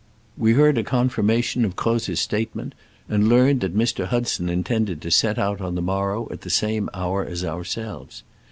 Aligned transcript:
We 0.35 0.53
heard 0.53 0.79
a 0.79 0.83
confirmation 0.83 1.63
of 1.63 1.75
Croz*s 1.75 2.19
statement, 2.19 2.73
and 3.07 3.29
learned 3.29 3.61
that 3.61 3.77
Mr. 3.77 4.07
Hudson 4.07 4.49
intended 4.49 4.99
to 5.03 5.11
set 5.11 5.37
out 5.37 5.61
on 5.61 5.75
the 5.75 5.81
mor 5.83 6.09
row 6.09 6.27
at 6.31 6.41
the 6.41 6.49
same 6.49 6.89
hour 6.91 7.23
as 7.23 7.45
ourselves. 7.45 8.23